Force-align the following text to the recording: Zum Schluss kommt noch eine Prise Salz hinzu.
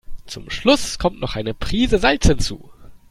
Zum 0.25 0.49
Schluss 0.49 0.97
kommt 0.97 1.21
noch 1.21 1.35
eine 1.35 1.53
Prise 1.53 1.99
Salz 1.99 2.25
hinzu. 2.25 2.71